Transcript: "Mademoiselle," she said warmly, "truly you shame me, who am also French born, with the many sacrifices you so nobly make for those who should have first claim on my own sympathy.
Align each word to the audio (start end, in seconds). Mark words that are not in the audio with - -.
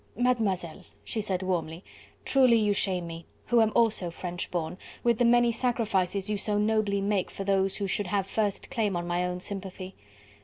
"Mademoiselle," 0.15 0.83
she 1.03 1.21
said 1.21 1.43
warmly, 1.43 1.83
"truly 2.25 2.57
you 2.57 2.73
shame 2.73 3.05
me, 3.05 3.23
who 3.49 3.61
am 3.61 3.71
also 3.75 4.09
French 4.09 4.49
born, 4.49 4.75
with 5.03 5.19
the 5.19 5.23
many 5.25 5.51
sacrifices 5.51 6.27
you 6.27 6.37
so 6.37 6.57
nobly 6.57 6.99
make 6.99 7.29
for 7.29 7.43
those 7.43 7.75
who 7.75 7.85
should 7.85 8.07
have 8.07 8.25
first 8.25 8.71
claim 8.71 8.95
on 8.95 9.05
my 9.05 9.23
own 9.23 9.39
sympathy. 9.39 9.93